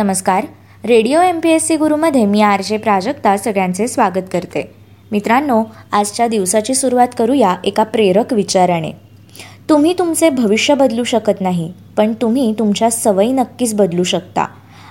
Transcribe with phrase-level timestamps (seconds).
[0.00, 0.44] नमस्कार.
[0.84, 4.70] Radio M P S C गुरुमध्ये मी R J Prajakta सगळ्यांचे स्वागत करते.
[5.12, 8.90] मित्रांनो आजच्या दिवसाची सुरुवात करूया एका प्रेरक विचाराने.
[9.68, 14.46] तुम्ही तुमचे भविष्य बदलू शकत नाही पण तुम्ही तुमच्या सवयी नक्कीच बदलू शकता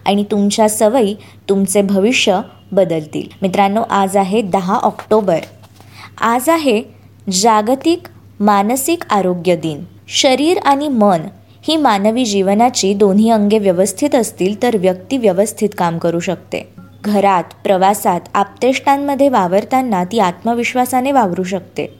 [0.06, 1.16] आणि तुमच्या सवयी
[1.50, 2.40] तुमचे भविष्य
[2.72, 3.28] बदलतील.
[3.42, 5.40] मित्रांनो आज आहे दहा ऑक्टोबर.
[6.22, 6.82] आज आहे
[7.32, 8.08] जागतिक
[8.40, 9.84] मानसिक आरोग्य दिन.
[10.08, 11.22] शरीर आणि मन
[11.70, 16.70] ही मानवी जीवनाची दोन्ही अंगे व्यवस्थित असतील तर व्यक्ती व्यवस्थित काम करू शकते.
[17.04, 22.00] घरात प्रवासात आपतेष्टांमध्ये वावरताना ती आत्मविश्वासाने वावरू शकते.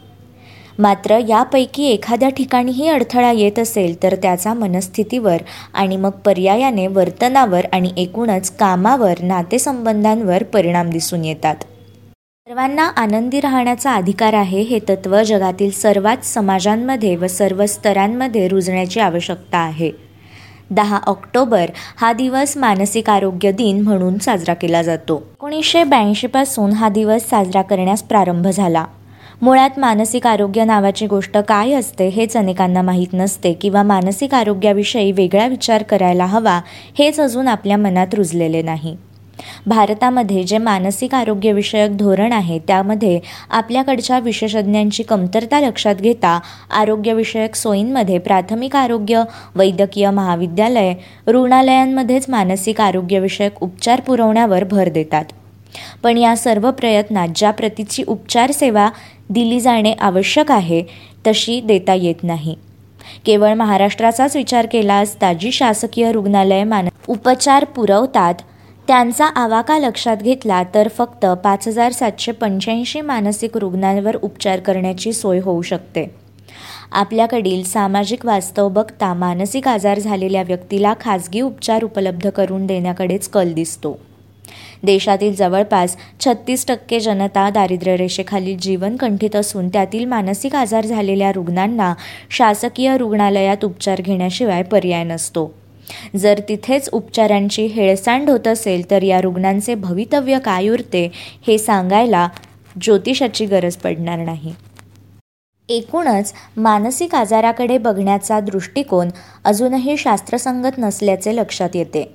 [0.80, 5.38] मात्र यापैकी एखाद्या ठिकाणीही अडथळा येत असेल तर त्याचा मनस्थितीवर
[5.74, 11.56] आणि मग पर्यायाने वर्तनावर आणि एकूणच कामावर नातेसंबंधांवर परिणाम दिसून येतात.
[12.50, 19.58] सर्वांना आनंदी राहण्याचा अधिकार आहे हे तत्त्व जगातील सर्वात समाजांमध्ये व सर्व स्तरांमध्ये रुजण्याची आवश्यकता
[19.58, 19.92] आहे.
[20.70, 25.16] दहा ऑक्टोबर हा दिवस मानसिक आरोग्य दिन म्हणून साजरा केला जातो.
[25.16, 28.86] एकोणीसशे ब्याऐंशीपासून हा दिवस साजरा करण्यास प्रारंभ झाला.
[29.42, 35.48] मुळात मानसिक आरोग्य नावाची गोष्ट काय असते हेच अनेकांना माहीत नसते किंवा मानसिक आरोग्याविषयी वेगळा
[35.48, 36.60] विचार करायला हवा
[37.00, 38.96] हेच अजून आपल्या मनात रुजलेले नाही.
[39.68, 48.76] भारतामध्ये जे मानसिक आरोग्यविषयक धोरण आहे त्यामध्ये आपल्याकडच्या विशेषज्ञांची कमतरता लक्षात घेता आरोग्यविषयक सोयींमध्ये प्राथमिक
[48.76, 49.24] आरोग्य
[49.56, 50.94] वैद्यकीय महाविद्यालय
[51.28, 55.26] रुग्णालयांमध्येच मानसिक आरोग्यविषयक उपचार पुरवण्यावर भर देतात.
[56.04, 58.90] पण या सर्व प्रयत्नात ज्या प्रतीची उपचार सेवा
[59.30, 60.84] दिली जाणे आवश्यक आहे
[61.28, 62.56] तशी देता येत नाही.
[63.26, 68.34] केवळ महाराष्ट्राचाच विचार केला असता जी शासकीय रुग्णालय मान उपचार पुरवतात
[68.90, 75.40] त्यांचा आवाका लक्षात घेतला तर फक्त पाच हजार सातशे पंच्याऐंशी मानसिक रुग्णांवर उपचार करण्याची सोय
[75.40, 76.06] होऊ शकते.
[76.92, 83.98] आपल्याकडील सामाजिक वास्तव बघता मानसिक आजार झालेल्या व्यक्तीला खाजगी उपचार उपलब्ध करून देण्याकडेच कल दिसतो.
[84.84, 91.94] देशातील जवळपास छत्तीस टक्के जनता दारिद्र्य रेषेखालील जीवन कंठित असून त्यातील मानसिक आजार झालेल्या रुग्णांना
[92.30, 95.59] शासकीय रुग्णालयात उपचार घेण्याशिवाय पर्याय नसतो.
[96.18, 101.12] जर तिथेच उपचारांची हेळसांड होत असेल तर या रुग्णांचे भवितव्य काय उरते
[101.48, 102.28] हे सांगायला
[102.82, 104.54] ज्योतिषाची गरज पडणार नाही.
[105.70, 109.10] एकूणच मानसिक आजाराकडे बघण्याचा दृष्टिकोन
[109.44, 112.12] अजूनही शास्त्रसंगत नसल्याचे लक्षात येते.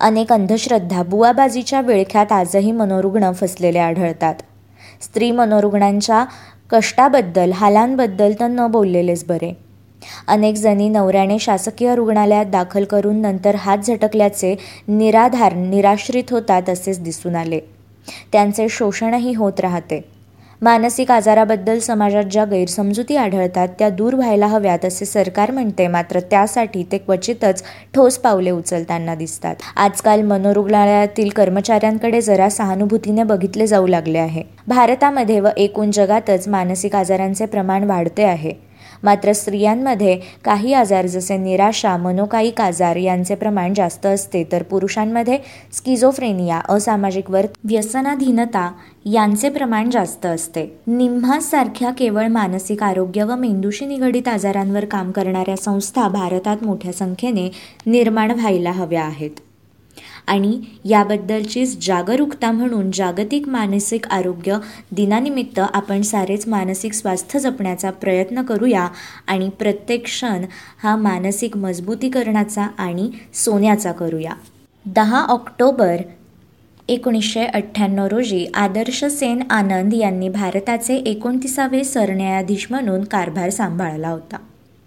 [0.00, 4.34] अनेक अंधश्रद्धा बुवाबाजीच्या विळख्यात आजही मनोरुग्ण फसलेले आढळतात.
[5.00, 6.24] स्त्री मनोरुग्णांच्या
[6.70, 9.71] कष्टाबद्दल हालांबद्दल तर न बोललेलेच बरे.
[10.26, 14.56] अनेक जणी नवऱ्याने शासकीय रुग्णालयात दाखल करून नंतर हात झटकल्याचे
[14.88, 17.60] निराधार निराश्रित होतात असेच दिसून आले.
[18.32, 20.00] त्यांचे शोषणही होत राहते.
[20.62, 26.82] मानसिक आजाराबद्दल समाजात ज्या गैरसमजुती आढळतात त्या दूर व्हायला हव्यात असे सरकार म्हणते मात्र त्यासाठी
[26.92, 27.62] ते क्वचितच
[27.94, 29.56] ठोस पावले उचलताना दिसतात.
[29.76, 34.42] आजकाल मनोरुग्णालयातील कर्मचाऱ्यांकडे जरा सहानुभूतीने बघितले जाऊ लागले आहे.
[34.66, 38.71] भारतामध्ये व एकूण जगातच मानसिक आजारांचे प्रमाण वाढते आहे.
[39.02, 45.38] मात्र स्त्रियांमध्ये काही आजार जसे निराशा मनोकायिक आजार यांचे प्रमाण जास्त असते तर पुरुषांमध्ये
[45.72, 48.70] स्किझोफ्रेनिया असामाजिक वर्त व्यसनाधीनता
[49.04, 50.66] यांचे प्रमाण जास्त असते.
[50.86, 57.50] निम्हासारख्या केवळ मानसिक आरोग्य व मेंदूशी निगडित आजारांवर काम करणाऱ्या संस्था भारतात मोठ्या संख्येने
[57.86, 59.30] निर्माण व्हायला हव्या आहेत.
[60.28, 64.58] आणि याबद्दलचीच जागरूकता म्हणून जागतिक मानसिक आरोग्य
[64.92, 68.86] दिनानिमित्त आपण सारेच मानसिक स्वास्थ्य जपण्याचा प्रयत्न करूया.
[69.26, 70.44] आणि प्रत्येक क्षण
[70.82, 74.34] हा मानसिक मजबूतीकरणाचा आणि सोन्याचा करूया.
[74.86, 75.96] दहा ऑक्टोबर
[76.88, 84.36] एकोणीसशे अठ्ठ्याण्णव रोजी आदर्श सेन आनंद यांनी भारताचे एकोणतीसावे सरन्यायाधीश म्हणून कारभार सांभाळला होता.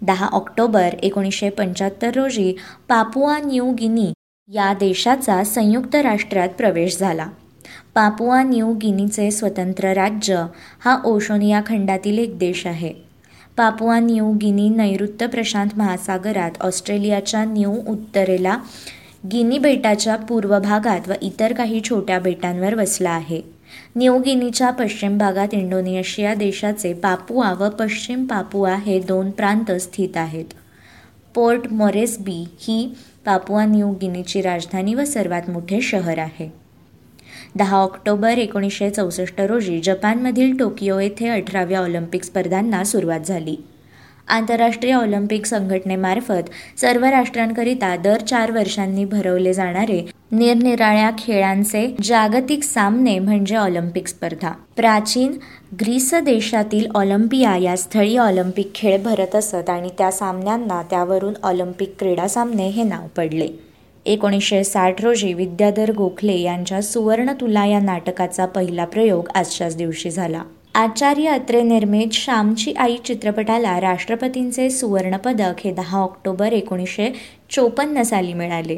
[0.00, 2.52] दहा ऑक्टोबर एकोणीसशे पंच्याहत्तर रोजी
[2.88, 4.12] पापुआ न्यू गिनी
[4.54, 7.26] या देशाचा संयुक्त राष्ट्रात प्रवेश झाला.
[7.94, 10.46] पापुआ न्यू गिनीचे स्वतंत्र राज्य
[10.84, 12.92] हा ओशोनिया खंडातील एक देश आहे.
[13.56, 18.58] पापुआ न्यू गिनी नैऋत्य प्रशांत महासागरात ऑस्ट्रेलियाच्या न्यू उत्तरेला
[19.32, 23.40] गिनी बेटाच्या पूर्व भागात व इतर काही छोट्या बेटांवर वसला आहे.
[23.96, 30.44] न्यू गिनीच्या पश्चिम भागात इंडोनेशिया देशाचे पापुआ व पश्चिम पापुआ हे दोन प्रांत स्थित आहेत.
[31.34, 32.94] पोर्ट मोरेस्बी ही
[33.26, 36.52] पापुआ न्यू गिनीची राजधानी व सर्वात मोठे शहर आहे.
[37.56, 43.56] दहा ऑक्टोबर एकोणीसशे चौसष्ट रोजी जपानमधील टोकियो येथे अठराव्या ऑलिम्पिक स्पर्धांना सुरुवात झाली.
[44.28, 53.56] आंतरराष्ट्रीय ऑलिम्पिक संघटनेमार्फत सर्व राष्ट्रांकरिता दर चार वर्षांनी भरवले जाणारे निरनिराळ्या खेळांचे जागतिक सामने म्हणजे
[53.56, 54.52] ऑलिम्पिक स्पर्धा.
[54.76, 55.32] प्राचीन
[55.80, 62.28] ग्रीस देशातील ऑलिम्पिया या स्थळी ऑलिम्पिक खेळ भरत असत आणि त्या सामन्यांना त्यावरून ऑलिम्पिक क्रीडा
[62.28, 63.48] सामने हे नाव पडले.
[64.06, 70.42] एकोणीसशे साठ रोजी विद्याधर गोखले यांच्या सुवर्ण तुला या नाटकाचा पहिला प्रयोग आजच्याच दिवशी झाला.
[70.76, 77.08] आचार्य अत्रे निर्मित श्यामची आई चित्रपटाला राष्ट्रपतींचे सुवर्णपदक हे दहा ऑक्टोबर एकोणीसशे
[77.50, 78.76] चोपन्न साली मिळाले.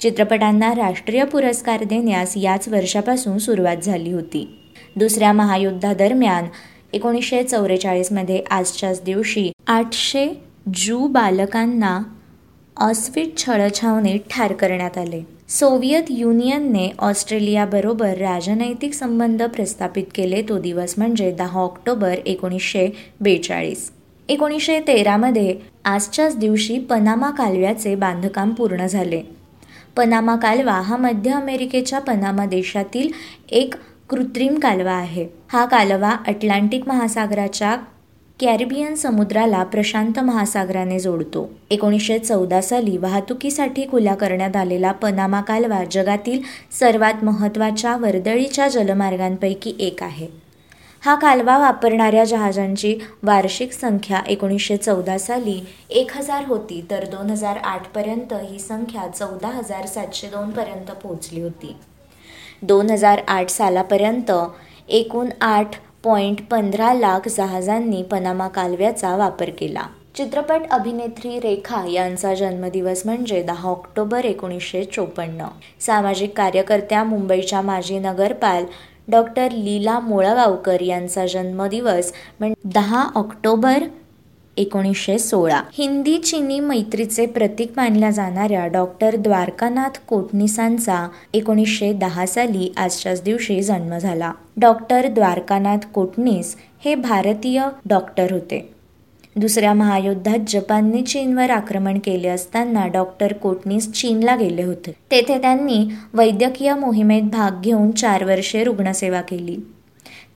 [0.00, 4.58] चित्रपटांना राष्ट्रीय पुरस्कार देण्यास याच वर्षापासून सुरुवात झाली होती.
[4.96, 6.44] दुसऱ्या महायुद्धादरम्यान
[6.92, 10.26] एकोणीसशे चौवेचाळीसमध्ये आजच्याच दिवशी आठशे
[10.74, 11.98] जू बालकांना
[12.76, 15.22] अस्फिट छळछावणीत ठार करण्यात आले.
[15.52, 22.88] सोव्हिएत युनियनने ऑस्ट्रेलियाबरोबर राजनैतिक संबंध प्रस्थापित केले तो दिवस म्हणजे दहा ऑक्टोबर एकोणीसशे
[23.20, 23.90] बेचाळीस.
[24.28, 25.54] एकोणीसशे तेरामध्ये
[25.84, 29.22] आजच्याच दिवशी पनामा कालव्याचे बांधकाम पूर्ण झाले.
[29.96, 33.08] पनामा कालवा हा मध्य अमेरिकेच्या पनामा देशातील
[33.50, 33.74] एक
[34.08, 35.26] कृत्रिम कालवा आहे.
[35.52, 37.76] हा कालवा अटलांटिक महासागराच्या
[38.40, 41.44] कॅरिबियन समुद्राला प्रशांत महासागराने जोडतो.
[41.70, 46.40] एकोणीसशे चौदा साली वाहतुकीसाठी खुला करण्यात आलेला पनामा कालवा जगातील
[46.78, 50.26] सर्वात महत्त्वाच्या वर्दळीच्या जलमार्गांपैकी एक आहे.
[51.02, 55.58] हा कालवा वापरणाऱ्या जहाजांची वार्षिक संख्या एकोणीसशे चौदा साली
[55.90, 61.74] एक हजार होती तर दोन हजार आठपर्यंत ही संख्या चौदा हजार सातशे दोनपर्यंत पोहोचली होती.
[62.62, 64.32] दोन हजार आठ सालापर्यंत
[64.88, 69.82] एकूण आठ पॉईंट पंधरा लाख जहाजांनी पनामा कालव्याचा वापर केला.
[70.14, 75.44] चित्रपट अभिनेत्री रेखा यांचा जन्मदिवस म्हणजे दहा ऑक्टोबर एकोणीसशे चोपन्न.
[75.80, 78.64] सामाजिक कार्यकर्त्या मुंबईच्या माजी नगरपाल
[79.08, 83.84] डॉक्टर लीला मोळगावकर यांचा जन्मदिवस म्हणजे दहा ऑक्टोबर
[84.56, 85.62] एकोणीसशे सोळा.
[85.72, 93.98] हिंदी चिनी मैत्रीचे प्रतीक मानल्या जाणाऱ्या डॉक्टर द्वारकानाथ कोटनिसांचा एकोणीसशे दहा साली आजच्याच दिवशी जन्म
[93.98, 94.32] झाला.
[94.56, 98.68] डॉक्टर द्वारकानाथ कोटनीस हे भारतीय डॉक्टर होते.
[99.36, 104.92] दुसऱ्या महायुद्धात जपानने चीनवर आक्रमण केले असताना डॉक्टर कोटनीस चीनला गेले होते.
[105.10, 109.56] तेथे त्यांनी वैद्यकीय मोहिमेत भाग घेऊन चार वर्षे रुग्णसेवा केली.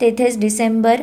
[0.01, 1.01] तेथेच डिसेंबर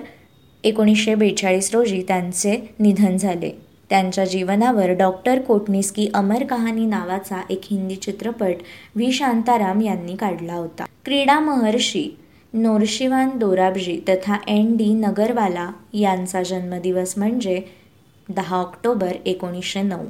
[0.63, 3.51] एकोणीसशे बेचाळीस रोजी त्यांचे निधन झाले.
[3.89, 8.54] त्यांच्या जीवनावर डॉक्टर कोटनिस्की अमर कहाणी नावाचा एक हिंदी चित्रपट
[8.95, 9.12] व्ही.
[9.12, 10.86] शांताराम यांनी काढला होता.
[11.06, 12.18] क्रीडा महर्षी
[12.54, 14.77] नोरशिवान दोराबजी तथा एन.
[14.77, 14.94] डी.
[14.94, 17.62] नगरवाला यांचा जन्मदिवस म्हणजे
[18.30, 20.06] दहा ऑक्टोबर एकोणीसशे नऊ.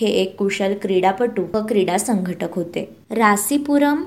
[0.00, 2.96] हे एक कुशल क्रीडापटू व क्रीडा संघटक होते.
[3.10, 4.02] रासीपुरम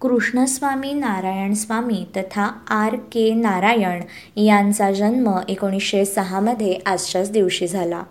[0.00, 4.02] कृष्णस्वामी नारायण स्वामी तथा आर के नारायण
[4.40, 8.02] यांचा जन्म एकोणीसशे सहामध्ये आजच्याच दिवशी झाला.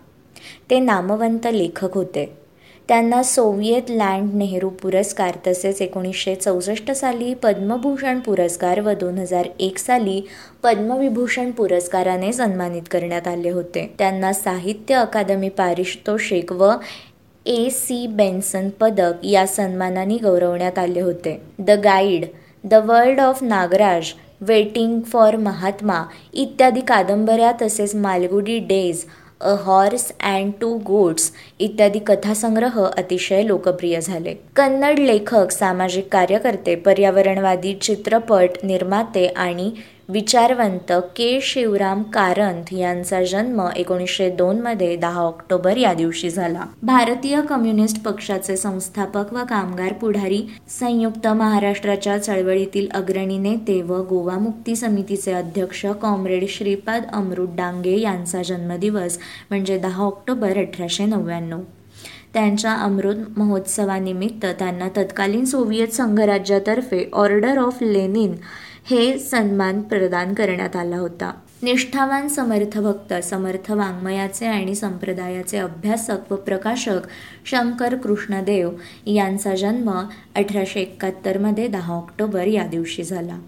[0.70, 2.38] ते नामवंत लेखक होते.
[2.88, 9.78] त्यांना सोव्हिएत लँड नेहरू पुरस्कार तसेच एकोणीसशे चौसष्ट साली पद्मभूषण पुरस्कार व दोन हजार एक
[9.78, 10.22] साली
[10.64, 13.94] पद्मविभूषण पुरस्काराने सन्मानित करण्यात आले होते.
[14.00, 16.74] त्यांना साहित्य अकादमी पारितोषिक व
[17.48, 21.40] ए सी बेन्सन पदक या सन्मानाने गौरवण्यात आले होते.
[21.60, 22.26] The guide
[22.64, 26.04] the world of Nagaraj waiting for Mahatma
[26.34, 29.06] इत्यादी कादंबऱ्या तसेच Malgudi days
[29.42, 34.34] a horse and two goats इत्यादी कथासंग्रह अतिशय लोकप्रिय झाले.
[34.56, 39.72] कन्नड लेखक सामाजिक कार्यकर्ते पर्यावरणवादी चित्रपट निर्माते आणि
[40.10, 41.40] विचारवंत के.
[41.42, 46.66] शिवराम कारंथ यांचा जन्म एकोणीसशे दोनमध्ये दहा ऑक्टोबर या दिवशी झाला.
[46.84, 54.76] भारतीय कम्युनिस्ट पक्षाचे संस्थापक व कामगार पुढारी संयुक्त महाराष्ट्राच्या चळवळीतील अग्रणी नेते व गोवा मुक्ती
[54.76, 59.18] समितीचे अध्यक्ष कॉम्रेड श्रीपाद अमृत डांगे यांचा जन्मदिवस
[59.50, 61.62] म्हणजे दहा ऑक्टोबर अठराशे नव्याण्णव.
[62.34, 68.34] त्यांच्या अमृत महोत्सवानिमित्त त्यांना तत्कालीन सोव्हिएत संघराज्यातर्फे ऑर्डर ऑफ लेनिन
[68.90, 71.32] हे सन्मान प्रदान करण्यात आला होता.
[71.64, 77.00] निष्ठावान समर्थ भक्त समर्थ वाङ्मयाचे आणि संप्रदायाचे अभ्यासक व प्रकाशक
[77.46, 78.70] शंकर कृष्णदेव
[79.06, 79.92] यांचा जन्म
[80.36, 83.40] अठराशे एकाहत्तरमध्ये दहा ऑक्टोबर या दिवशी झाला.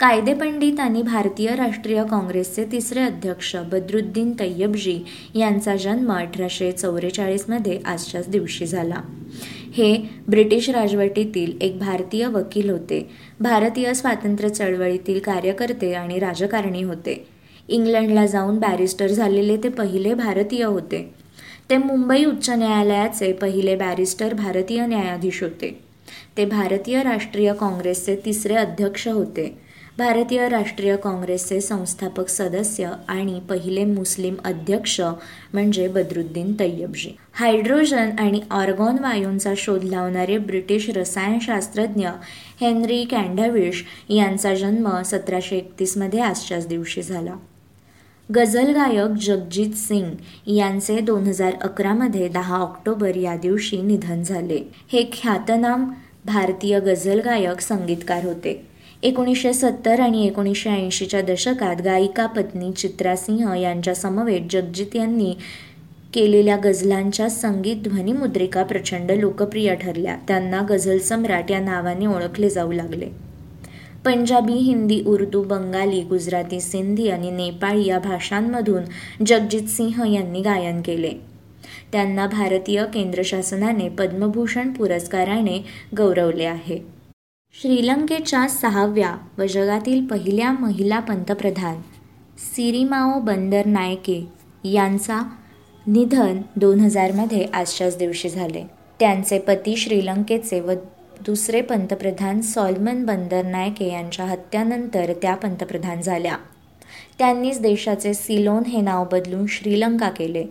[0.00, 5.00] कायदेपंडित आणि भारतीय राष्ट्रीय काँग्रेसचे तिसरे अध्यक्ष बद्रुद्दीन तय्यबजी
[5.34, 9.00] यांचा जन्म अठराशे चौवेचाळीसमध्ये आजच्याच दिवशी झाला.
[9.72, 9.96] हे
[10.28, 13.10] ब्रिटिश राजवटीतील एक भारतीय वकील होते.
[13.40, 17.26] भारतीय स्वातंत्र्य चळवळीतील कार्यकर्ते आणि राजकारणी होते.
[17.68, 21.14] इंग्लंडला जाऊन बॅरिस्टर झालेले ते पहिले भारतीय होते.
[21.70, 25.80] ते मुंबई उच्च न्यायालयाचे पहिले बॅरिस्टर भारतीय न्यायाधीश होते.
[26.36, 29.69] ते भारतीय राष्ट्रीय काँग्रेसचे तिसरे अध्यक्ष होते.
[29.98, 35.00] भारतीय राष्ट्रीय काँग्रेसचे संस्थापक सदस्य आणि पहिले मुस्लिम अध्यक्ष
[35.52, 42.08] म्हणजे बदरुद्दीन तय्यबजी हायड्रोजन आणि ऑर्गॉन वायूंचा शोध लावणारे ब्रिटिश रसायनशास्त्रज्ञ
[42.60, 47.34] हेनरी कॅन्डविश यांचा जन्म सतराशे एकतीसमध्ये आजच्याच दिवशी झाला.
[48.34, 50.10] गझल गायक जगजित सिंग
[50.50, 54.62] यांचे दोन हजार अकरामध्ये दहा ऑक्टोबर या दिवशी निधन झाले.
[54.92, 55.90] हे ख्यातनाम
[56.24, 58.69] भारतीय गझल गायक संगीतकार होते.
[59.02, 65.34] एकोणीसशे सत्तर आणि एकोणीसशे ऐंशीच्या दशकात गायिका पत्नी चित्रा सिंह यांच्या समवेत जगजित यांनी
[66.14, 70.16] केलेल्या गझलांच्या संगीत ध्वनिमुद्रिका प्रचंड लोकप्रिय ठरल्या.
[70.28, 73.08] त्यांना गझल सम्राट या नावाने ओळखले जाऊ लागले.
[74.04, 78.82] पंजाबी हिंदी उर्दू बंगाली गुजराती सिंधी आणि नेपाळी या भाषांमधून
[79.26, 81.12] जगजित सिंह यांनी गायन केले.
[81.92, 85.64] त्यांना भारतीय केंद्र शासनाने पद्मभूषण पुरस्काराने
[85.96, 86.99] गौरवले आहे.
[87.52, 91.80] श्रीलंकेच्या सहाव्या व जगातील पहिल्या महिला पंतप्रधान
[92.38, 94.28] सिरिमाओ बंदर नायके
[94.64, 95.20] यांचा
[95.86, 98.64] निधन दोन हजारमध्ये आजच्याच दिवशी झाले.
[99.00, 100.72] त्यांचे पती श्रीलंकेचे व
[101.26, 106.36] दुसरे पंतप्रधान सॉल्मन बंदर नायके यांच्या हत्यानंतर त्या पंतप्रधान झाल्या.
[107.18, 110.44] त्यांनीच देशाचे सिलोन हे नाव बदलून श्रीलंका केले.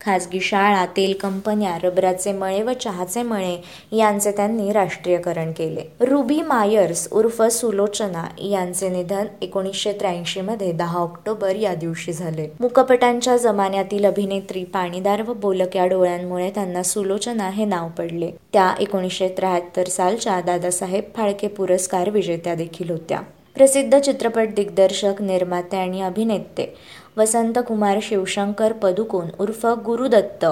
[0.00, 3.56] खाजगी शाळा तेल कंपन्या रबराचे मळे व चहाचे मळे
[3.92, 5.80] यांचे त्यांनी राष्ट्रीयकरण केले.
[6.00, 12.48] रुबी मायर्स उर्फ सुलोचना यांचे निधन एकोणीसशे त्र्याऐंशीमध्ये दहा ऑक्टोबर या दिवशी झाले.
[12.60, 18.30] मुकपटांच्या जमान्यातील अभिनेत्री पाणीदार व बोलक्या डोळ्यांमुळे त्यांना सुलोचना हे नाव पडले.
[18.52, 23.20] त्या एकोणीसशे त्र्याहत्तर सालच्या दादासाहेब फाळके पुरस्कार विजेत्या देखील होत्या.
[23.56, 26.74] प्रसिद्ध चित्रपट दिग्दर्शक निर्माते आणि अभिनेते
[27.16, 30.44] वसंतकुमार शिवशंकर पदुकोन उर्फ गुरुदत्त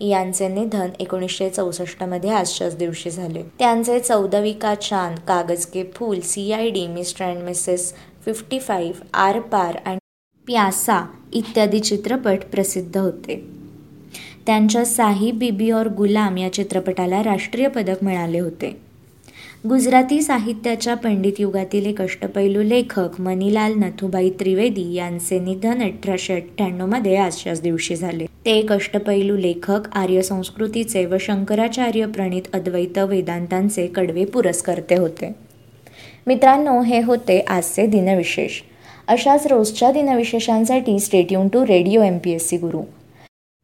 [0.00, 3.42] यांचे निधन एकोणीसशे चौसष्टमध्ये आजच्याच दिवशी झाले.
[3.58, 7.92] त्यांचे Chaudhvin Ka Chand Kagaz Ke Phool C I D Mr and Mrs
[8.24, 9.98] fifty five Aar Paar आणि
[10.46, 11.00] प्यासा
[11.32, 13.44] इत्यादी चित्रपट प्रसिद्ध होते.
[14.46, 18.83] त्यांच्या साही बीबी और गुलाम या चित्रपटाला राष्ट्रीय पदक मिळाले होते.
[19.68, 27.62] गुजराती साहित्याच्या पंडित युगातील एक अष्टपैलू लेखक मनीलाल नथुबाई त्रिवेदी यांचे निधन अठराशे अठ्ठ्याण्णवमध्ये आजच्याच
[27.62, 28.26] दिवशी झाले.
[28.46, 35.32] ते एक अष्टपैलू लेखक आर्य संस्कृतीचे व शंकराचार्य प्रणित अद्वैत वेदांतांचे कडवे पुरस्कर्ते होते.
[36.26, 38.60] मित्रांनो हे होते आजचे दिनविशेष.
[39.08, 42.82] अशाच रोजच्या दिनविशेषांसाठी stay tuned to radio M P S C Guru